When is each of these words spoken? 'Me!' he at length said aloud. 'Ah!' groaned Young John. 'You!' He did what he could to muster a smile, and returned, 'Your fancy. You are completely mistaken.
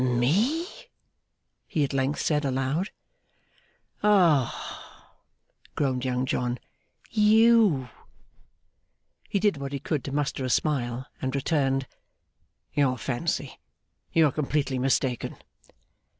'Me!' 0.03 0.65
he 1.67 1.83
at 1.83 1.93
length 1.93 2.19
said 2.21 2.43
aloud. 2.43 2.89
'Ah!' 4.01 5.13
groaned 5.75 6.03
Young 6.03 6.25
John. 6.25 6.57
'You!' 7.11 7.87
He 9.29 9.37
did 9.37 9.57
what 9.57 9.73
he 9.73 9.79
could 9.79 10.03
to 10.05 10.11
muster 10.11 10.43
a 10.43 10.49
smile, 10.49 11.05
and 11.21 11.35
returned, 11.35 11.85
'Your 12.73 12.97
fancy. 12.97 13.59
You 14.11 14.25
are 14.25 14.31
completely 14.31 14.79
mistaken. 14.79 15.37